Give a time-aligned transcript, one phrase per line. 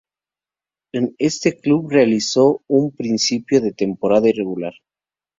[0.93, 4.73] En este club realizó un principio de temporada irregular.